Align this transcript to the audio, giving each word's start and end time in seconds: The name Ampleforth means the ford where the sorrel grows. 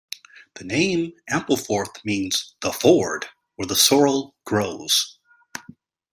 The 0.55 0.63
name 0.63 1.13
Ampleforth 1.29 2.03
means 2.03 2.55
the 2.61 2.71
ford 2.73 3.27
where 3.55 3.67
the 3.67 3.75
sorrel 3.75 4.33
grows. 4.45 5.19